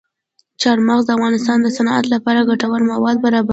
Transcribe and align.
چار 0.61 0.77
مغز 0.87 1.03
د 1.05 1.09
افغانستان 1.17 1.57
د 1.61 1.67
صنعت 1.77 2.05
لپاره 2.13 2.47
ګټور 2.49 2.81
مواد 2.91 3.15
برابروي. 3.25 3.49